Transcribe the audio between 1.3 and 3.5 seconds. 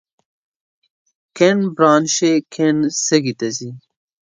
کیڼ برانش یې کیڼ سږي ته